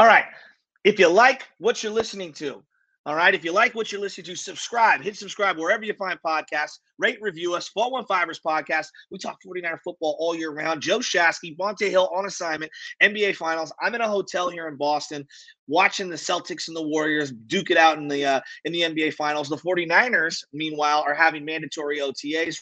All 0.00 0.06
right. 0.06 0.24
If 0.82 0.98
you 0.98 1.08
like 1.08 1.46
what 1.58 1.82
you're 1.82 1.92
listening 1.92 2.32
to, 2.32 2.62
all 3.04 3.14
right. 3.14 3.34
If 3.34 3.44
you 3.44 3.52
like 3.52 3.74
what 3.74 3.92
you're 3.92 4.00
listening 4.00 4.24
to, 4.28 4.34
subscribe. 4.34 5.02
Hit 5.02 5.14
subscribe 5.14 5.58
wherever 5.58 5.84
you 5.84 5.92
find 5.92 6.18
podcasts. 6.26 6.78
Rate, 6.98 7.18
review 7.20 7.54
us. 7.54 7.70
415ers 7.76 8.40
podcast. 8.40 8.86
We 9.10 9.18
talk 9.18 9.36
49er 9.46 9.76
football 9.84 10.16
all 10.18 10.34
year 10.34 10.52
round. 10.52 10.80
Joe 10.80 11.00
Shasky, 11.00 11.54
Bonta 11.54 11.90
Hill 11.90 12.08
on 12.16 12.24
assignment. 12.24 12.72
NBA 13.02 13.36
Finals. 13.36 13.74
I'm 13.82 13.94
in 13.94 14.00
a 14.00 14.08
hotel 14.08 14.48
here 14.48 14.68
in 14.68 14.76
Boston, 14.76 15.26
watching 15.68 16.08
the 16.08 16.16
Celtics 16.16 16.68
and 16.68 16.76
the 16.78 16.88
Warriors 16.88 17.30
duke 17.30 17.70
it 17.70 17.76
out 17.76 17.98
in 17.98 18.08
the 18.08 18.24
uh, 18.24 18.40
in 18.64 18.72
the 18.72 18.80
NBA 18.80 19.12
Finals. 19.12 19.50
The 19.50 19.58
49ers, 19.58 20.44
meanwhile, 20.54 21.04
are 21.06 21.14
having 21.14 21.44
mandatory 21.44 21.98
OTAs, 21.98 22.56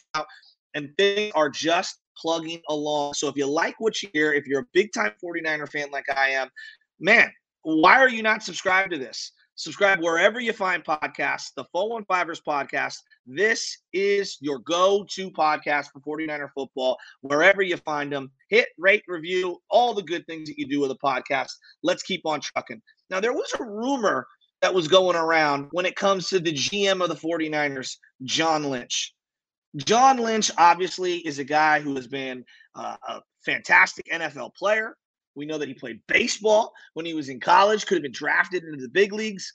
and 0.75 0.91
things 0.97 1.31
are 1.37 1.51
just 1.51 2.01
plugging 2.21 2.61
along. 2.69 3.15
So 3.15 3.29
if 3.29 3.37
you 3.37 3.47
like 3.47 3.77
what 3.79 4.03
you 4.03 4.09
hear, 4.13 4.33
if 4.33 4.47
you're 4.47 4.63
a 4.63 4.67
big 4.73 4.93
time 4.93 5.13
49er 5.25 5.71
fan 5.71 5.91
like 5.93 6.07
I 6.15 6.31
am, 6.31 6.49
man, 7.01 7.31
why 7.63 7.99
are 7.99 8.09
you 8.09 8.23
not 8.23 8.43
subscribed 8.43 8.93
to 8.93 8.99
this? 8.99 9.33
Subscribe 9.57 10.01
wherever 10.01 10.39
you 10.39 10.53
find 10.53 10.85
podcasts, 10.85 11.51
the 11.57 11.65
415ers 11.75 12.41
podcast. 12.47 12.95
This 13.27 13.79
is 13.93 14.39
your 14.41 14.61
go 14.61 15.05
to 15.11 15.31
podcast 15.33 15.89
for 15.93 16.01
49er 16.01 16.51
football, 16.55 16.97
wherever 17.23 17.61
you 17.61 17.77
find 17.79 18.13
them. 18.13 18.31
Hit, 18.51 18.69
rate, 18.79 19.03
review, 19.09 19.59
all 19.69 19.95
the 19.95 20.03
good 20.03 20.25
things 20.27 20.49
that 20.49 20.59
you 20.59 20.69
do 20.69 20.81
with 20.81 20.93
a 20.93 20.99
podcast. 21.05 21.51
Let's 21.83 22.05
keep 22.05 22.25
on 22.25 22.41
trucking. 22.41 22.81
Now, 23.11 23.19
there 23.19 23.33
was 23.33 23.53
a 23.59 23.65
rumor 23.65 24.29
that 24.63 24.73
was 24.73 24.87
going 24.87 25.17
around 25.17 25.69
when 25.73 25.87
it 25.87 25.97
comes 25.97 26.29
to 26.29 26.39
the 26.39 26.53
GM 26.53 27.03
of 27.03 27.09
the 27.09 27.17
49ers, 27.17 27.97
John 28.23 28.63
Lynch. 28.65 29.13
John 29.77 30.19
Lynch 30.19 30.53
obviously 30.57 31.17
is 31.19 31.41
a 31.41 31.45
guy 31.45 31.81
who 31.81 31.97
has 31.97 32.07
been 32.07 32.45
uh, 32.77 32.97
a 33.09 33.21
fantastic 33.45 34.07
NFL 34.07 34.55
player. 34.55 34.97
We 35.39 35.47
know 35.47 35.57
that 35.57 35.69
he 35.69 35.75
played 35.75 36.01
baseball 36.09 36.73
when 36.95 37.07
he 37.07 37.15
was 37.15 37.29
in 37.29 37.39
college, 37.39 37.87
could 37.87 37.95
have 37.95 38.03
been 38.03 38.13
drafted 38.13 38.65
into 38.65 38.83
the 38.83 38.89
big 38.89 39.13
leagues. 39.13 39.51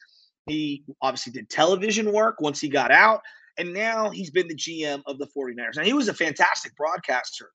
He 0.48 0.84
obviously 1.02 1.34
did 1.34 1.50
television 1.50 2.12
work 2.12 2.40
once 2.40 2.60
he 2.60 2.70
got 2.70 2.90
out, 2.90 3.22
and 3.58 3.74
now 3.74 4.10
he's 4.10 4.32
been 4.32 4.48
the 4.48 4.56
GM 4.56 5.04
of 5.06 5.18
the 5.20 5.28
49ers. 5.28 5.76
Now, 5.76 5.84
he 5.84 5.94
was 5.94 6.08
a 6.08 6.14
fantastic 6.14 6.76
broadcaster. 6.76 7.52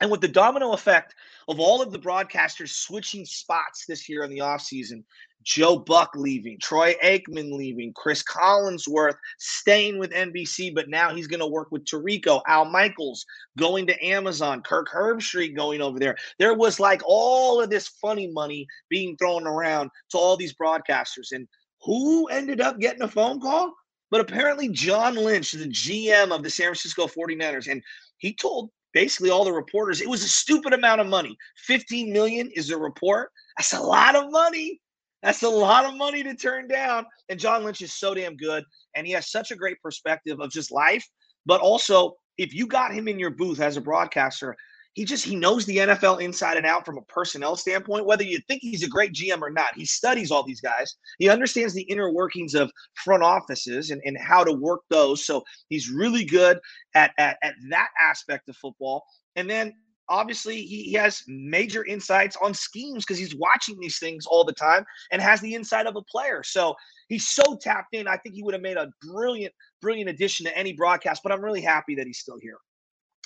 And 0.00 0.10
with 0.10 0.20
the 0.20 0.28
domino 0.28 0.72
effect 0.72 1.14
of 1.48 1.58
all 1.58 1.80
of 1.80 1.90
the 1.90 1.98
broadcasters 1.98 2.68
switching 2.68 3.24
spots 3.24 3.84
this 3.86 4.08
year 4.08 4.24
in 4.24 4.30
the 4.30 4.38
offseason, 4.38 5.02
Joe 5.42 5.78
Buck 5.78 6.10
leaving, 6.16 6.58
Troy 6.60 6.94
Aikman 7.02 7.52
leaving, 7.52 7.92
Cris 7.94 8.22
Collinsworth 8.22 9.14
staying 9.38 9.98
with 9.98 10.10
NBC, 10.10 10.74
but 10.74 10.88
now 10.88 11.14
he's 11.14 11.28
going 11.28 11.40
to 11.40 11.46
work 11.46 11.68
with 11.70 11.84
Tirico, 11.84 12.42
Al 12.48 12.64
Michaels 12.64 13.24
going 13.56 13.86
to 13.86 14.04
Amazon, 14.04 14.60
Kirk 14.62 14.88
Herbstreit 14.92 15.54
going 15.54 15.80
over 15.80 16.00
there. 16.00 16.16
There 16.38 16.54
was 16.54 16.80
like 16.80 17.00
all 17.06 17.62
of 17.62 17.70
this 17.70 17.88
funny 17.88 18.26
money 18.26 18.66
being 18.90 19.16
thrown 19.16 19.46
around 19.46 19.90
to 20.10 20.18
all 20.18 20.36
these 20.36 20.54
broadcasters. 20.54 21.30
And 21.30 21.46
who 21.80 22.26
ended 22.26 22.60
up 22.60 22.80
getting 22.80 23.02
a 23.02 23.08
phone 23.08 23.40
call? 23.40 23.72
But 24.10 24.20
apparently, 24.20 24.68
John 24.68 25.14
Lynch, 25.14 25.52
the 25.52 25.68
GM 25.68 26.32
of 26.32 26.42
the 26.42 26.50
San 26.50 26.66
Francisco 26.66 27.06
49ers, 27.06 27.70
and 27.70 27.82
he 28.18 28.34
told 28.34 28.70
basically 28.96 29.28
all 29.28 29.44
the 29.44 29.52
reporters 29.52 30.00
it 30.00 30.08
was 30.08 30.24
a 30.24 30.28
stupid 30.28 30.72
amount 30.72 31.02
of 31.02 31.06
money. 31.06 31.36
15 31.66 32.10
million 32.10 32.50
is 32.56 32.70
a 32.70 32.78
report. 32.78 33.30
That's 33.58 33.74
a 33.74 33.80
lot 33.80 34.16
of 34.16 34.32
money 34.32 34.80
that's 35.22 35.42
a 35.42 35.48
lot 35.48 35.84
of 35.84 35.96
money 35.96 36.22
to 36.22 36.36
turn 36.36 36.68
down. 36.68 37.04
And 37.28 37.40
John 37.40 37.64
Lynch 37.64 37.82
is 37.82 37.92
so 37.92 38.14
damn 38.14 38.36
good. 38.36 38.62
And 38.94 39.04
he 39.04 39.12
has 39.14 39.30
such 39.30 39.50
a 39.50 39.56
great 39.56 39.82
perspective 39.82 40.40
of 40.40 40.50
just 40.50 40.70
life. 40.70 41.04
But 41.46 41.60
also, 41.60 42.14
if 42.38 42.54
you 42.54 42.66
got 42.66 42.94
him 42.94 43.08
in 43.08 43.18
your 43.18 43.30
booth 43.30 43.60
as 43.60 43.76
a 43.76 43.80
broadcaster, 43.80 44.54
he 44.96 45.04
just 45.04 45.26
he 45.26 45.36
knows 45.36 45.66
the 45.66 45.76
NFL 45.76 46.22
inside 46.22 46.56
and 46.56 46.64
out 46.64 46.86
from 46.86 46.96
a 46.96 47.02
personnel 47.02 47.54
standpoint. 47.54 48.06
Whether 48.06 48.24
you 48.24 48.40
think 48.48 48.62
he's 48.62 48.82
a 48.82 48.88
great 48.88 49.12
GM 49.12 49.42
or 49.42 49.50
not, 49.50 49.76
he 49.76 49.84
studies 49.84 50.30
all 50.30 50.42
these 50.42 50.62
guys. 50.62 50.96
He 51.18 51.28
understands 51.28 51.74
the 51.74 51.82
inner 51.82 52.10
workings 52.10 52.54
of 52.54 52.72
front 52.94 53.22
offices 53.22 53.90
and, 53.90 54.00
and 54.06 54.16
how 54.18 54.42
to 54.42 54.54
work 54.54 54.80
those. 54.88 55.26
So 55.26 55.44
he's 55.68 55.90
really 55.90 56.24
good 56.24 56.58
at, 56.94 57.12
at, 57.18 57.36
at 57.42 57.54
that 57.68 57.88
aspect 58.00 58.48
of 58.48 58.56
football. 58.56 59.04
And 59.36 59.50
then 59.50 59.74
obviously 60.08 60.62
he, 60.62 60.84
he 60.84 60.92
has 60.94 61.22
major 61.28 61.84
insights 61.84 62.38
on 62.40 62.54
schemes 62.54 63.04
because 63.04 63.18
he's 63.18 63.36
watching 63.36 63.78
these 63.78 63.98
things 63.98 64.24
all 64.24 64.44
the 64.44 64.52
time 64.54 64.86
and 65.12 65.20
has 65.20 65.42
the 65.42 65.54
insight 65.54 65.86
of 65.86 65.96
a 65.96 66.02
player. 66.02 66.42
So 66.42 66.74
he's 67.10 67.28
so 67.28 67.58
tapped 67.60 67.94
in. 67.94 68.08
I 68.08 68.16
think 68.16 68.34
he 68.34 68.42
would 68.42 68.54
have 68.54 68.62
made 68.62 68.78
a 68.78 68.90
brilliant, 69.02 69.52
brilliant 69.82 70.08
addition 70.08 70.46
to 70.46 70.56
any 70.56 70.72
broadcast, 70.72 71.22
but 71.22 71.32
I'm 71.32 71.44
really 71.44 71.60
happy 71.60 71.94
that 71.96 72.06
he's 72.06 72.18
still 72.18 72.38
here. 72.40 72.56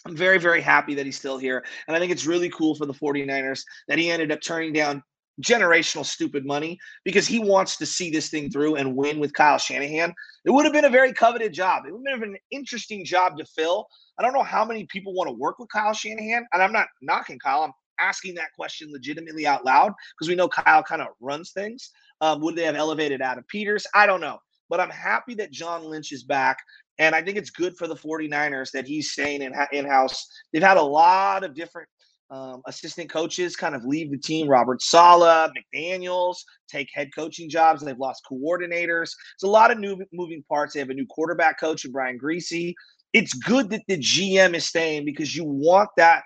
I'm 0.07 0.17
very, 0.17 0.39
very 0.39 0.61
happy 0.61 0.95
that 0.95 1.07
he's 1.07 1.19
still 1.19 1.39
here. 1.39 1.65
And 1.87 1.97
I 1.97 2.01
think 2.01 2.13
it's 2.13 2.27
really 2.27 2.49
cool 2.51 2.75
for 2.75 2.87
the 2.87 2.95
49ers 2.95 3.63
that 3.89 3.99
he 3.99 4.11
ended 4.11 4.33
up 4.33 4.41
turning 4.41 4.73
down 4.73 5.03
generational 5.43 6.05
stupid 6.05 6.45
money 6.45 6.79
because 7.05 7.27
he 7.27 7.39
wants 7.39 7.77
to 7.79 7.87
see 7.87 8.11
this 8.11 8.29
thing 8.29 8.51
through 8.51 8.77
and 8.77 8.97
win 8.97 9.19
with 9.19 9.33
Kyle 9.33 9.59
Shanahan. 9.59 10.15
It 10.45 10.51
would 10.51 10.65
have 10.65 10.73
been 10.73 10.85
a 10.85 10.91
very 10.91 11.13
coveted 11.13 11.53
job. 11.53 11.85
It 11.87 11.93
would 11.93 12.03
have 12.11 12.21
been 12.21 12.31
an 12.31 12.39
interesting 12.51 13.05
job 13.05 13.37
to 13.39 13.45
fill. 13.45 13.87
I 14.19 14.23
don't 14.23 14.35
know 14.35 14.43
how 14.43 14.65
many 14.65 14.87
people 14.87 15.15
want 15.15 15.29
to 15.29 15.35
work 15.35 15.59
with 15.59 15.71
Kyle 15.71 15.95
Shanahan, 15.95 16.47
and 16.53 16.63
I'm 16.63 16.73
not 16.73 16.89
knocking 17.01 17.39
Kyle. 17.39 17.63
I'm 17.63 17.73
asking 17.99 18.35
that 18.35 18.53
question 18.55 18.91
legitimately 18.93 19.47
out 19.47 19.65
loud 19.65 19.93
because 20.19 20.29
we 20.29 20.35
know 20.35 20.49
Kyle 20.49 20.83
kind 20.83 21.03
of 21.03 21.09
runs 21.21 21.53
things. 21.53 21.91
Um, 22.21 22.41
would 22.43 22.57
they 22.57 22.65
have 22.65 22.77
elevated 22.77 23.23
Adam 23.23 23.45
Peters? 23.49 23.87
I 23.95 24.07
don't 24.07 24.21
know. 24.21 24.39
But 24.71 24.81
I'm 24.81 24.91
happy 24.91 25.35
that 25.35 25.51
John 25.51 25.85
Lynch 25.85 26.13
is 26.13 26.25
back. 26.25 26.59
And 26.99 27.15
I 27.15 27.23
think 27.23 27.37
it's 27.37 27.51
good 27.51 27.77
for 27.77 27.87
the 27.87 27.97
49ers 27.97 28.71
that 28.73 28.87
he's 28.87 29.11
staying 29.11 29.43
in, 29.43 29.53
in 29.73 29.85
house. 29.85 30.27
They've 30.53 30.63
had 30.63 30.77
a 30.77 30.83
lot 30.83 31.45
of 31.45 31.55
different 31.55 31.89
um, 32.31 32.63
assistant 32.67 33.11
coaches 33.11 33.57
kind 33.57 33.75
of 33.75 33.85
leave 33.85 34.11
the 34.11 34.19
team. 34.19 34.49
Robert 34.49 34.81
Saleh, 34.83 35.51
McDaniels 35.75 36.37
take 36.69 36.89
head 36.95 37.11
coaching 37.15 37.51
jobs. 37.51 37.83
They've 37.83 37.99
lost 37.99 38.23
coordinators. 38.31 39.11
It's 39.35 39.43
a 39.43 39.49
lot 39.49 39.71
of 39.73 39.79
new 39.79 39.99
moving 40.13 40.45
parts. 40.49 40.75
They 40.75 40.81
have 40.81 40.91
a 40.91 40.95
new 40.95 41.07
quarterback 41.07 41.59
coach 41.59 41.85
in 41.85 41.91
Brian 41.91 42.19
Griese. 42.19 42.75
It's 43.13 43.35
good 43.35 43.71
that 43.71 43.83
the 43.89 43.99
GM 43.99 44.55
is 44.55 44.65
staying 44.65 45.05
because 45.05 45.35
you 45.35 45.45
want 45.45 45.91
that 45.97 46.23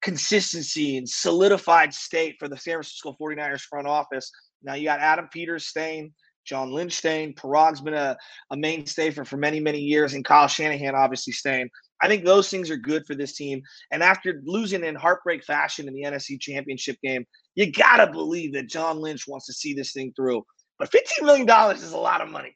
consistency 0.00 0.96
and 0.96 1.08
solidified 1.08 1.92
state 1.92 2.36
for 2.38 2.48
the 2.48 2.56
San 2.56 2.74
Francisco 2.74 3.14
49ers 3.20 3.62
front 3.62 3.86
office. 3.86 4.30
Now 4.62 4.74
you 4.74 4.84
got 4.84 5.00
Adam 5.00 5.28
Peters 5.30 5.66
staying. 5.66 6.12
John 6.44 6.72
Lynch 6.72 6.92
staying. 6.92 7.34
Paraag's 7.34 7.80
been 7.80 7.94
a, 7.94 8.16
a 8.50 8.56
mainstay 8.56 9.10
for, 9.10 9.24
for 9.24 9.36
many, 9.36 9.60
many 9.60 9.80
years, 9.80 10.14
and 10.14 10.24
Kyle 10.24 10.48
Shanahan 10.48 10.94
obviously 10.94 11.32
staying. 11.32 11.70
I 12.02 12.08
think 12.08 12.24
those 12.24 12.50
things 12.50 12.70
are 12.70 12.76
good 12.76 13.06
for 13.06 13.14
this 13.14 13.34
team. 13.34 13.62
And 13.90 14.02
after 14.02 14.42
losing 14.44 14.84
in 14.84 14.94
heartbreak 14.94 15.44
fashion 15.44 15.88
in 15.88 15.94
the 15.94 16.02
NFC 16.02 16.38
Championship 16.40 16.96
game, 17.02 17.24
you 17.54 17.72
got 17.72 17.96
to 17.96 18.12
believe 18.12 18.52
that 18.54 18.68
John 18.68 18.98
Lynch 18.98 19.26
wants 19.26 19.46
to 19.46 19.52
see 19.52 19.74
this 19.74 19.92
thing 19.92 20.12
through. 20.14 20.44
But 20.78 20.90
$15 20.90 21.24
million 21.24 21.48
is 21.74 21.92
a 21.92 21.96
lot 21.98 22.20
of 22.20 22.28
money. 22.28 22.54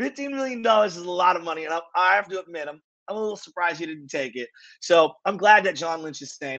$15 0.00 0.30
million 0.30 0.64
is 0.84 0.96
a 0.98 1.10
lot 1.10 1.36
of 1.36 1.42
money. 1.42 1.64
And 1.64 1.74
I, 1.74 1.80
I 1.96 2.14
have 2.14 2.28
to 2.28 2.40
admit, 2.40 2.68
I'm, 2.68 2.80
I'm 3.08 3.16
a 3.16 3.20
little 3.20 3.36
surprised 3.36 3.80
he 3.80 3.86
didn't 3.86 4.08
take 4.08 4.36
it. 4.36 4.48
So 4.80 5.14
I'm 5.24 5.36
glad 5.36 5.64
that 5.64 5.76
John 5.76 6.02
Lynch 6.02 6.22
is 6.22 6.34
staying. 6.34 6.58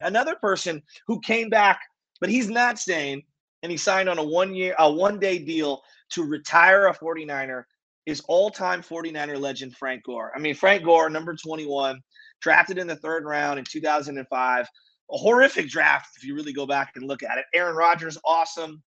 Another 0.00 0.34
person 0.36 0.82
who 1.06 1.20
came 1.20 1.50
back, 1.50 1.80
but 2.20 2.30
he's 2.30 2.48
not 2.48 2.78
staying, 2.78 3.22
and 3.62 3.70
he 3.70 3.78
signed 3.78 4.08
on 4.08 4.18
a 4.18 4.24
one 4.24 4.54
year, 4.54 4.74
a 4.78 4.90
one 4.90 5.18
day 5.18 5.38
deal 5.38 5.82
to 6.10 6.24
retire 6.24 6.86
a 6.86 6.94
49er 6.94 7.64
is 8.06 8.20
all 8.28 8.50
time 8.50 8.82
49er 8.82 9.38
legend 9.38 9.76
Frank 9.76 10.04
Gore. 10.04 10.32
I 10.34 10.38
mean, 10.38 10.54
Frank 10.54 10.84
Gore, 10.84 11.10
number 11.10 11.34
21, 11.34 12.00
drafted 12.40 12.78
in 12.78 12.86
the 12.86 12.96
third 12.96 13.24
round 13.24 13.58
in 13.58 13.64
2005. 13.64 14.66
A 15.12 15.16
horrific 15.16 15.68
draft 15.68 16.16
if 16.16 16.24
you 16.24 16.34
really 16.34 16.52
go 16.52 16.66
back 16.66 16.92
and 16.94 17.06
look 17.06 17.22
at 17.22 17.38
it. 17.38 17.44
Aaron 17.54 17.76
Rodgers, 17.76 18.16
awesome. 18.24 18.82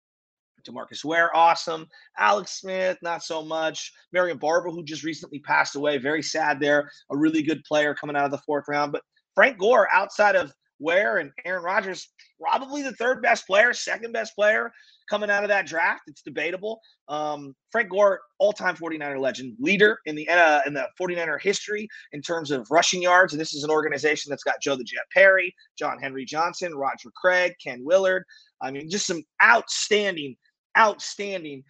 DeMarcus 0.68 1.06
Ware, 1.06 1.36
awesome. 1.36 1.88
Alex 2.18 2.60
Smith, 2.60 2.98
not 3.02 3.24
so 3.24 3.42
much. 3.42 3.94
Marion 4.12 4.38
Barber, 4.38 4.70
who 4.70 4.84
just 4.84 5.04
recently 5.04 5.40
passed 5.40 5.76
away, 5.76 5.98
very 5.98 6.22
sad 6.22 6.60
there. 6.60 6.92
A 7.12 7.18
really 7.18 7.42
good 7.42 7.64
player 7.64 7.96
coming 7.96 8.18
out 8.18 8.26
of 8.26 8.32
the 8.32 8.38
fourth 8.40 8.66
round. 8.68 8.92
But 8.92 9.02
Frank 9.36 9.58
Gore, 9.58 9.88
outside 9.94 10.36
of 10.36 10.54
Ware 10.80 11.18
and 11.18 11.31
Aaron 11.46 11.64
Rodgers, 11.64 12.10
probably 12.40 12.81
the 12.81 12.94
third 12.94 13.22
best 13.22 13.46
player, 13.46 13.74
second 13.74 14.12
best 14.12 14.36
player 14.36 14.72
coming 15.10 15.30
out 15.30 15.44
of 15.44 15.50
that 15.50 15.66
draft. 15.66 16.04
It's 16.08 16.22
debatable. 16.22 16.80
Um, 17.08 17.56
Frank 17.72 17.90
Gore, 17.90 18.20
all-time 18.38 18.76
49er 18.76 19.20
legend, 19.20 19.56
leader 19.60 20.00
in 20.06 20.16
the 20.16 20.28
uh, 20.30 20.62
in 20.66 20.74
the 20.74 20.88
49er 21.00 21.42
history 21.42 21.88
in 22.14 22.22
terms 22.22 22.52
of 22.52 22.68
rushing 22.70 23.02
yards. 23.02 23.34
And 23.34 23.40
this 23.40 23.54
is 23.54 23.64
an 23.64 23.72
organization 23.72 24.30
that's 24.30 24.44
got 24.44 24.62
Joe 24.62 24.76
the 24.76 24.84
Jet 24.84 25.04
Perry, 25.14 25.54
John 25.78 26.00
Henry 26.00 26.26
Johnson, 26.26 26.76
Roger 26.76 27.10
Craig, 27.16 27.54
Ken 27.62 27.84
Willard. 27.84 28.24
I 28.62 28.72
mean, 28.72 28.90
just 28.90 29.08
some 29.08 29.24
outstanding, 29.44 30.36
outstanding 30.78 31.64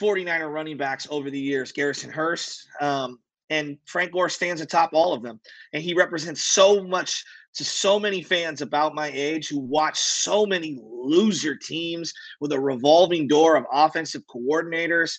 49er 0.00 0.52
running 0.52 0.76
backs 0.76 1.06
over 1.10 1.30
the 1.30 1.40
years. 1.40 1.72
Garrison 1.72 2.10
Hearst, 2.10 2.66
um, 2.80 3.18
and 3.50 3.78
Frank 3.86 4.12
Gore 4.12 4.28
stands 4.28 4.60
atop 4.60 4.90
all 4.92 5.12
of 5.12 5.22
them. 5.22 5.40
And 5.72 5.82
he 5.82 5.94
represents 5.94 6.44
so 6.44 6.82
much 6.84 7.24
to 7.54 7.64
so 7.64 7.98
many 7.98 8.22
fans 8.22 8.60
about 8.60 8.94
my 8.94 9.10
age 9.12 9.48
who 9.48 9.58
watch 9.58 9.98
so 9.98 10.46
many 10.46 10.78
loser 10.82 11.56
teams 11.56 12.12
with 12.40 12.52
a 12.52 12.60
revolving 12.60 13.26
door 13.26 13.56
of 13.56 13.64
offensive 13.72 14.22
coordinators, 14.26 15.14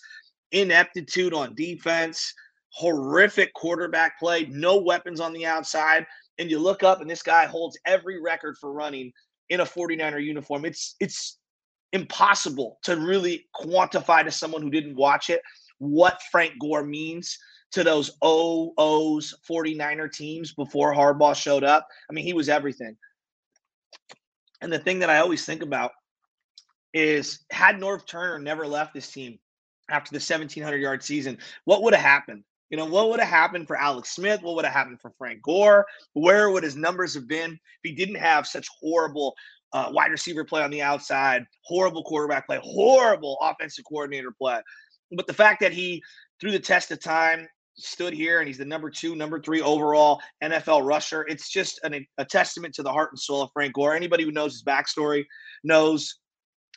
ineptitude 0.52 1.34
on 1.34 1.54
defense, 1.54 2.32
horrific 2.72 3.52
quarterback 3.54 4.18
play, 4.18 4.46
no 4.46 4.78
weapons 4.78 5.20
on 5.20 5.32
the 5.32 5.44
outside. 5.44 6.06
And 6.38 6.50
you 6.50 6.58
look 6.58 6.82
up 6.82 7.00
and 7.00 7.10
this 7.10 7.22
guy 7.22 7.46
holds 7.46 7.78
every 7.84 8.20
record 8.20 8.56
for 8.58 8.72
running 8.72 9.12
in 9.50 9.60
a 9.60 9.66
49er 9.66 10.24
uniform. 10.24 10.64
It's 10.64 10.94
it's 11.00 11.38
impossible 11.92 12.78
to 12.84 12.96
really 12.96 13.48
quantify 13.54 14.24
to 14.24 14.30
someone 14.30 14.62
who 14.62 14.70
didn't 14.70 14.94
watch 14.94 15.28
it 15.28 15.42
what 15.78 16.20
Frank 16.30 16.52
Gore 16.60 16.84
means 16.84 17.36
to 17.72 17.84
those 17.84 18.10
OOs 18.24 19.34
49er 19.48 20.12
teams 20.12 20.52
before 20.54 20.94
Harbaugh 20.94 21.34
showed 21.34 21.64
up. 21.64 21.86
I 22.08 22.12
mean, 22.12 22.24
he 22.24 22.32
was 22.32 22.48
everything. 22.48 22.96
And 24.60 24.72
the 24.72 24.78
thing 24.78 24.98
that 24.98 25.10
I 25.10 25.18
always 25.18 25.44
think 25.44 25.62
about 25.62 25.92
is 26.92 27.44
had 27.50 27.76
Norv 27.76 28.06
Turner 28.06 28.38
never 28.38 28.66
left 28.66 28.94
this 28.94 29.10
team 29.10 29.38
after 29.90 30.10
the 30.10 30.16
1700 30.16 30.76
yard 30.78 31.02
season, 31.02 31.38
what 31.64 31.82
would 31.82 31.94
have 31.94 32.02
happened? 32.02 32.44
You 32.70 32.76
know, 32.76 32.84
what 32.84 33.10
would 33.10 33.18
have 33.20 33.28
happened 33.28 33.66
for 33.66 33.76
Alex 33.76 34.10
Smith? 34.10 34.42
What 34.42 34.54
would 34.54 34.64
have 34.64 34.74
happened 34.74 35.00
for 35.00 35.12
Frank 35.18 35.42
Gore? 35.42 35.84
Where 36.12 36.50
would 36.50 36.62
his 36.62 36.76
numbers 36.76 37.14
have 37.14 37.26
been 37.26 37.52
if 37.52 37.58
he 37.82 37.92
didn't 37.92 38.16
have 38.16 38.46
such 38.46 38.68
horrible 38.80 39.34
uh, 39.72 39.90
wide 39.92 40.10
receiver 40.12 40.44
play 40.44 40.62
on 40.62 40.70
the 40.70 40.82
outside, 40.82 41.44
horrible 41.62 42.04
quarterback 42.04 42.46
play, 42.46 42.60
horrible 42.62 43.38
offensive 43.42 43.84
coordinator 43.84 44.30
play? 44.30 44.60
But 45.10 45.26
the 45.26 45.34
fact 45.34 45.60
that 45.60 45.72
he, 45.72 46.00
through 46.40 46.52
the 46.52 46.60
test 46.60 46.92
of 46.92 47.00
time, 47.00 47.48
stood 47.82 48.12
here 48.12 48.40
and 48.40 48.48
he's 48.48 48.58
the 48.58 48.64
number 48.64 48.90
two, 48.90 49.16
number 49.16 49.40
three 49.40 49.60
overall 49.60 50.20
NFL 50.42 50.86
rusher. 50.86 51.26
It's 51.28 51.50
just 51.50 51.80
an, 51.82 52.06
a 52.18 52.24
testament 52.24 52.74
to 52.74 52.82
the 52.82 52.92
heart 52.92 53.10
and 53.12 53.18
soul 53.18 53.42
of 53.42 53.50
Frank 53.52 53.74
Gore. 53.74 53.94
Anybody 53.94 54.24
who 54.24 54.32
knows 54.32 54.52
his 54.52 54.62
backstory 54.62 55.24
knows 55.64 56.20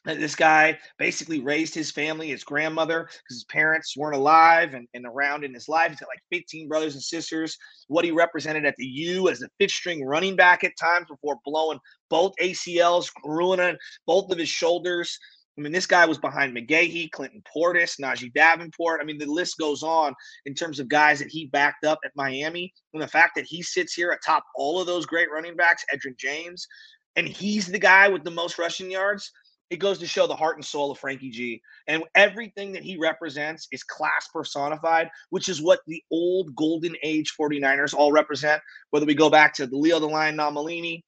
that 0.05 0.19
this 0.19 0.35
guy 0.35 0.77
basically 0.97 1.39
raised 1.39 1.73
his 1.73 1.91
family, 1.91 2.29
his 2.29 2.43
grandmother, 2.43 3.03
because 3.03 3.37
his 3.37 3.45
parents 3.45 3.95
weren't 3.95 4.15
alive 4.15 4.73
and, 4.73 4.87
and 4.93 5.05
around 5.05 5.45
in 5.45 5.53
his 5.53 5.69
life. 5.69 5.91
He's 5.91 5.99
got 5.99 6.09
like 6.09 6.19
15 6.29 6.67
brothers 6.67 6.95
and 6.95 7.03
sisters. 7.03 7.57
What 7.87 8.03
he 8.03 8.11
represented 8.11 8.65
at 8.65 8.75
the 8.77 8.85
U 8.85 9.29
as 9.29 9.41
a 9.41 9.49
fifth 9.59 9.71
string 9.71 10.05
running 10.05 10.35
back 10.35 10.63
at 10.63 10.77
times 10.79 11.07
before 11.09 11.37
blowing 11.45 11.79
both 12.09 12.33
ACLs, 12.41 13.09
ruining 13.23 13.77
both 14.05 14.29
of 14.29 14.37
his 14.37 14.49
shoulders. 14.49 15.17
I 15.57 15.61
mean, 15.61 15.71
this 15.71 15.85
guy 15.85 16.05
was 16.05 16.17
behind 16.17 16.55
McGahee, 16.55 17.11
Clinton 17.11 17.43
Portis, 17.55 17.99
Najee 18.01 18.33
Davenport. 18.33 19.01
I 19.01 19.03
mean, 19.03 19.19
the 19.19 19.25
list 19.27 19.57
goes 19.59 19.83
on 19.83 20.13
in 20.45 20.55
terms 20.55 20.79
of 20.79 20.87
guys 20.87 21.19
that 21.19 21.27
he 21.29 21.45
backed 21.47 21.85
up 21.85 21.99
at 22.03 22.11
Miami. 22.15 22.73
And 22.93 23.01
the 23.01 23.07
fact 23.07 23.35
that 23.35 23.45
he 23.45 23.61
sits 23.61 23.93
here 23.93 24.11
atop 24.11 24.43
all 24.55 24.81
of 24.81 24.87
those 24.87 25.05
great 25.05 25.31
running 25.31 25.55
backs, 25.55 25.85
Edgerrin 25.93 26.17
James, 26.17 26.67
and 27.15 27.27
he's 27.27 27.67
the 27.67 27.79
guy 27.79 28.07
with 28.07 28.23
the 28.23 28.31
most 28.31 28.57
rushing 28.57 28.89
yards, 28.89 29.31
it 29.69 29.77
goes 29.77 29.99
to 29.99 30.07
show 30.07 30.27
the 30.27 30.35
heart 30.35 30.55
and 30.55 30.65
soul 30.65 30.91
of 30.91 30.99
Frankie 30.99 31.29
G. 31.29 31.61
And 31.87 32.03
everything 32.15 32.71
that 32.73 32.83
he 32.83 32.97
represents 32.97 33.67
is 33.71 33.83
class 33.83 34.27
personified, 34.33 35.09
which 35.29 35.49
is 35.49 35.61
what 35.61 35.79
the 35.85 36.01
old 36.11 36.55
golden 36.55 36.95
age 37.03 37.33
49ers 37.39 37.93
all 37.93 38.11
represent. 38.11 38.61
Whether 38.89 39.05
we 39.05 39.15
go 39.15 39.29
back 39.29 39.53
to 39.55 39.67
the 39.67 39.77
Leo 39.77 39.99
the 39.99 40.07
Lion 40.07 40.37
Nomellini, 40.37 41.03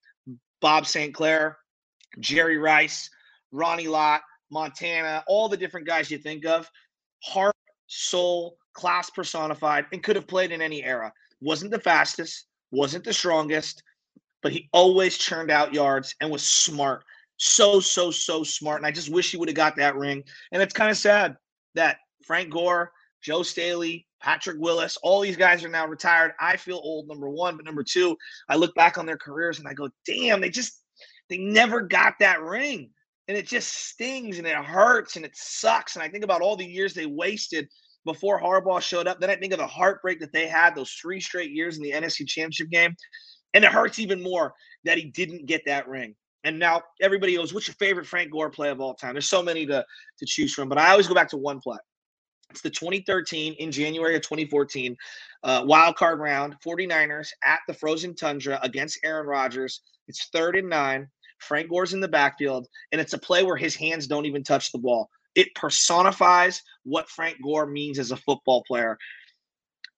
Bob 0.61 0.85
St. 0.85 1.13
Clair, 1.13 1.57
Jerry 2.19 2.57
Rice, 2.57 3.09
Ronnie 3.51 3.87
Lott, 3.87 4.21
Montana, 4.55 5.21
all 5.27 5.49
the 5.49 5.57
different 5.57 5.85
guys 5.85 6.09
you 6.09 6.17
think 6.17 6.45
of, 6.45 6.71
heart, 7.21 7.53
soul, 7.87 8.57
class 8.73 9.09
personified, 9.09 9.85
and 9.91 10.01
could 10.01 10.15
have 10.15 10.27
played 10.27 10.51
in 10.51 10.61
any 10.61 10.81
era. 10.81 11.11
Wasn't 11.41 11.71
the 11.71 11.79
fastest, 11.79 12.47
wasn't 12.71 13.03
the 13.03 13.13
strongest, 13.13 13.83
but 14.41 14.53
he 14.53 14.69
always 14.71 15.17
churned 15.17 15.51
out 15.51 15.73
yards 15.73 16.15
and 16.21 16.31
was 16.31 16.41
smart. 16.41 17.03
So, 17.35 17.81
so, 17.81 18.11
so 18.11 18.43
smart. 18.43 18.79
And 18.79 18.87
I 18.87 18.91
just 18.91 19.11
wish 19.11 19.29
he 19.29 19.37
would 19.37 19.49
have 19.49 19.57
got 19.57 19.75
that 19.75 19.97
ring. 19.97 20.23
And 20.53 20.61
it's 20.61 20.73
kind 20.73 20.89
of 20.89 20.97
sad 20.97 21.35
that 21.73 21.97
Frank 22.25 22.49
Gore, 22.49 22.93
Joe 23.21 23.43
Staley, 23.43 24.07
Patrick 24.21 24.57
Willis, 24.57 24.97
all 25.03 25.19
these 25.19 25.35
guys 25.35 25.65
are 25.65 25.69
now 25.69 25.85
retired. 25.85 26.31
I 26.39 26.55
feel 26.55 26.79
old, 26.81 27.09
number 27.09 27.29
one. 27.29 27.57
But 27.57 27.65
number 27.65 27.83
two, 27.83 28.15
I 28.47 28.55
look 28.55 28.73
back 28.73 28.97
on 28.97 29.05
their 29.05 29.17
careers 29.17 29.59
and 29.59 29.67
I 29.67 29.73
go, 29.73 29.89
damn, 30.05 30.39
they 30.39 30.49
just, 30.49 30.81
they 31.29 31.39
never 31.39 31.81
got 31.81 32.13
that 32.19 32.41
ring 32.41 32.91
and 33.27 33.37
it 33.37 33.47
just 33.47 33.87
stings 33.89 34.37
and 34.37 34.47
it 34.47 34.55
hurts 34.55 35.15
and 35.15 35.25
it 35.25 35.35
sucks. 35.35 35.95
And 35.95 36.03
I 36.03 36.09
think 36.09 36.23
about 36.23 36.41
all 36.41 36.55
the 36.55 36.65
years 36.65 36.93
they 36.93 37.05
wasted 37.05 37.67
before 38.05 38.39
Harbaugh 38.39 38.81
showed 38.81 39.07
up. 39.07 39.19
Then 39.19 39.29
I 39.29 39.35
think 39.35 39.51
of 39.51 39.59
the 39.59 39.67
heartbreak 39.67 40.19
that 40.19 40.31
they 40.31 40.47
had 40.47 40.75
those 40.75 40.91
three 40.91 41.19
straight 41.19 41.51
years 41.51 41.77
in 41.77 41.83
the 41.83 41.91
NFC 41.91 42.27
Championship 42.27 42.69
game. 42.69 42.95
And 43.53 43.63
it 43.63 43.71
hurts 43.71 43.99
even 43.99 44.21
more 44.21 44.53
that 44.83 44.97
he 44.97 45.05
didn't 45.05 45.47
get 45.47 45.63
that 45.65 45.87
ring. 45.87 46.15
And 46.43 46.59
now 46.59 46.83
everybody 47.01 47.35
goes, 47.35 47.53
What's 47.53 47.67
your 47.67 47.75
favorite 47.75 48.05
Frank 48.05 48.31
Gore 48.31 48.51
play 48.51 48.69
of 48.69 48.79
all 48.79 48.93
time? 48.93 49.13
There's 49.13 49.29
so 49.29 49.41
many 49.41 49.65
to, 49.65 49.83
to 50.19 50.25
choose 50.25 50.53
from, 50.53 50.69
but 50.69 50.77
I 50.77 50.91
always 50.91 51.07
go 51.07 51.15
back 51.15 51.29
to 51.29 51.37
one 51.37 51.59
play. 51.59 51.77
It's 52.51 52.61
the 52.61 52.69
2013 52.69 53.53
in 53.53 53.71
January 53.71 54.15
of 54.15 54.21
2014 54.21 54.95
uh, 55.43 55.63
wild 55.65 55.95
card 55.95 56.19
round, 56.19 56.55
49ers 56.65 57.29
at 57.43 57.59
the 57.67 57.73
frozen 57.73 58.15
tundra 58.15 58.59
against 58.61 58.99
Aaron 59.03 59.25
Rodgers. 59.25 59.81
It's 60.07 60.27
third 60.29 60.55
and 60.55 60.69
nine. 60.69 61.07
Frank 61.45 61.69
Gore's 61.69 61.93
in 61.93 61.99
the 61.99 62.07
backfield, 62.07 62.67
and 62.91 62.99
it's 62.99 63.13
a 63.13 63.17
play 63.17 63.43
where 63.43 63.57
his 63.57 63.75
hands 63.75 64.07
don't 64.07 64.25
even 64.25 64.43
touch 64.43 64.71
the 64.71 64.77
ball. 64.77 65.09
It 65.35 65.53
personifies 65.55 66.61
what 66.83 67.09
Frank 67.09 67.37
Gore 67.43 67.65
means 67.65 67.99
as 67.99 68.11
a 68.11 68.17
football 68.17 68.63
player. 68.63 68.97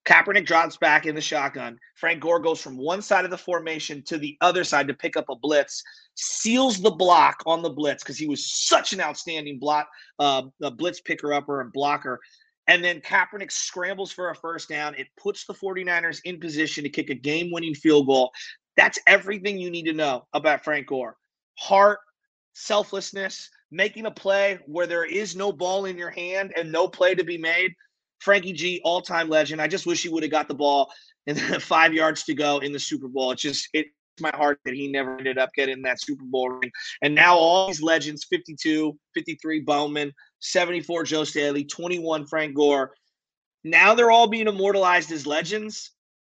Kaepernick 0.04 0.46
drops 0.46 0.78
back 0.78 1.04
in 1.04 1.14
the 1.14 1.20
shotgun. 1.20 1.78
Frank 1.94 2.20
Gore 2.20 2.40
goes 2.40 2.62
from 2.62 2.78
one 2.78 3.02
side 3.02 3.26
of 3.26 3.30
the 3.30 3.36
formation 3.36 4.02
to 4.04 4.16
the 4.16 4.38
other 4.40 4.64
side 4.64 4.88
to 4.88 4.94
pick 4.94 5.18
up 5.18 5.26
a 5.28 5.36
blitz, 5.36 5.82
seals 6.14 6.80
the 6.80 6.90
block 6.90 7.42
on 7.44 7.60
the 7.60 7.68
blitz 7.68 8.02
because 8.02 8.16
he 8.16 8.26
was 8.26 8.50
such 8.50 8.94
an 8.94 9.02
outstanding 9.02 9.58
block, 9.58 9.86
uh, 10.18 10.42
a 10.62 10.70
blitz 10.70 11.00
picker 11.02 11.34
upper 11.34 11.60
and 11.60 11.72
blocker. 11.74 12.20
And 12.68 12.82
then 12.82 13.02
Kaepernick 13.02 13.52
scrambles 13.52 14.10
for 14.10 14.30
a 14.30 14.34
first 14.34 14.68
down. 14.68 14.94
It 14.94 15.08
puts 15.20 15.44
the 15.44 15.54
49ers 15.54 16.20
in 16.24 16.40
position 16.40 16.84
to 16.84 16.90
kick 16.90 17.10
a 17.10 17.14
game 17.14 17.50
winning 17.52 17.74
field 17.74 18.06
goal. 18.06 18.30
That's 18.78 18.98
everything 19.06 19.58
you 19.58 19.70
need 19.70 19.84
to 19.86 19.92
know 19.92 20.26
about 20.32 20.64
Frank 20.64 20.86
Gore 20.86 21.16
heart, 21.58 21.98
selflessness, 22.54 23.50
making 23.70 24.06
a 24.06 24.10
play 24.10 24.58
where 24.66 24.86
there 24.86 25.04
is 25.04 25.36
no 25.36 25.52
ball 25.52 25.84
in 25.84 25.98
your 25.98 26.10
hand 26.10 26.52
and 26.56 26.72
no 26.72 26.88
play 26.88 27.14
to 27.14 27.24
be 27.24 27.38
made. 27.38 27.72
Frankie 28.20 28.52
G, 28.52 28.80
all 28.84 29.00
time 29.00 29.28
legend. 29.28 29.60
I 29.60 29.68
just 29.68 29.86
wish 29.86 30.02
he 30.02 30.08
would 30.08 30.22
have 30.22 30.32
got 30.32 30.48
the 30.48 30.54
ball 30.54 30.90
and 31.26 31.38
five 31.62 31.92
yards 31.92 32.24
to 32.24 32.34
go 32.34 32.58
in 32.58 32.72
the 32.72 32.78
Super 32.78 33.08
Bowl. 33.08 33.30
It's 33.32 33.42
just, 33.42 33.68
it's 33.72 33.90
my 34.20 34.32
heart 34.34 34.58
that 34.64 34.74
he 34.74 34.90
never 34.90 35.16
ended 35.16 35.38
up 35.38 35.50
getting 35.54 35.82
that 35.82 36.00
Super 36.00 36.24
Bowl 36.24 36.50
ring. 36.50 36.70
And 37.02 37.14
now 37.14 37.36
all 37.36 37.68
these 37.68 37.82
legends 37.82 38.26
52, 38.28 38.98
53 39.14 39.60
Bowman, 39.60 40.12
74 40.40 41.04
Joe 41.04 41.24
Staley, 41.24 41.64
21 41.64 42.26
Frank 42.26 42.54
Gore. 42.54 42.92
Now 43.62 43.94
they're 43.94 44.10
all 44.10 44.28
being 44.28 44.48
immortalized 44.48 45.12
as 45.12 45.26
legends, 45.26 45.92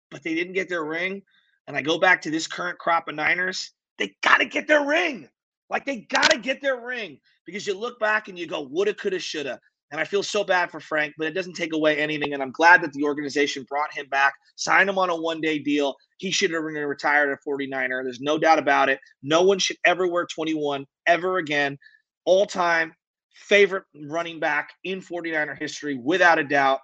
but 0.10 0.24
they 0.24 0.34
didn't 0.34 0.54
get 0.54 0.70
their 0.70 0.84
ring. 0.84 1.22
And 1.68 1.76
I 1.76 1.82
go 1.82 2.00
back 2.00 2.22
to 2.24 2.32
this 2.32 2.48
current 2.48 2.80
crop 2.80 3.08
of 3.08 3.16
Niners 3.16 3.75
they 3.98 4.16
got 4.24 4.38
to 4.38 4.46
get 4.46 4.68
their 4.68 4.86
ring. 4.86 5.30
Like 5.70 5.86
they 5.86 6.02
got 6.02 6.32
to 6.32 6.38
get 6.38 6.62
their 6.62 6.80
ring 6.80 7.20
because 7.46 7.66
you 7.66 7.78
look 7.78 8.00
back 8.00 8.28
and 8.28 8.38
you 8.38 8.48
go, 8.48 8.62
woulda, 8.62 8.94
coulda, 8.94 9.20
shoulda. 9.20 9.60
And 9.92 10.02
I 10.02 10.04
feel 10.04 10.24
so 10.24 10.44
bad 10.44 10.72
for 10.72 10.80
Frank, 10.80 11.14
but 11.18 11.28
it 11.28 11.34
doesn't 11.34 11.54
take 11.54 11.74
away 11.74 11.98
anything. 11.98 12.34
And 12.34 12.42
I'm 12.42 12.52
glad 12.52 12.82
that 12.82 12.92
the 12.94 13.04
organization 13.04 13.66
brought 13.70 13.94
him 13.94 14.08
back, 14.10 14.34
signed 14.56 14.90
him 14.90 14.98
on 14.98 15.10
a 15.10 15.16
one 15.16 15.42
day 15.42 15.60
deal. 15.60 15.96
He 16.18 16.32
should 16.32 16.52
have 16.52 16.64
retired 16.64 17.32
at 17.32 17.40
49er. 17.48 18.04
There's 18.04 18.20
no 18.20 18.38
doubt 18.38 18.60
about 18.60 18.90
it. 18.90 19.00
No 19.24 19.44
one 19.44 19.60
should 19.60 19.78
ever 19.86 20.08
wear 20.08 20.26
21 20.26 20.86
ever 21.08 21.38
again. 21.38 21.78
all 22.26 22.46
time 22.46 22.94
favorite 23.36 23.84
running 24.08 24.40
back 24.40 24.70
in 24.84 25.02
49er 25.02 25.58
history, 25.60 26.00
without 26.02 26.40
a 26.40 26.44
doubt. 26.44 26.80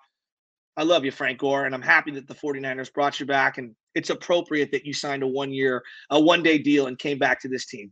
I 0.78 0.84
love 0.84 1.06
you, 1.06 1.12
Frank 1.12 1.40
Gore, 1.40 1.66
and 1.66 1.74
I'm 1.74 1.82
happy 1.82 2.12
that 2.12 2.28
the 2.28 2.36
49ers 2.36 2.94
brought 2.94 3.20
you 3.20 3.26
back. 3.26 3.58
And 3.58 3.76
it's 3.96 4.10
appropriate 4.10 4.72
that 4.72 4.86
you 4.86 4.94
signed 4.94 5.24
a 5.24 5.28
one 5.28 5.52
year, 5.52 5.84
a 6.10 6.20
one 6.20 6.44
day 6.44 6.58
deal 6.58 6.88
and 6.88 6.98
came 6.98 7.20
back 7.20 7.42
to 7.42 7.48
this 7.48 7.66
team. 7.66 7.92